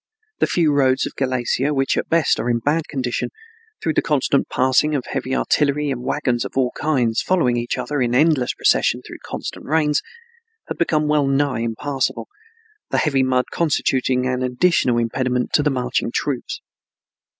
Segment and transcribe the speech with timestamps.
[0.39, 3.29] The few roads of Galicia, which at best are in bad condition,
[3.83, 8.01] through the constant passing of heavy artillery and wagons of all kinds following each other
[8.01, 10.01] in endless procession through constant rains,
[10.67, 12.27] had become well nigh impassable,
[12.89, 16.61] the heavy mud constituting an additional impediment to the marching of troops.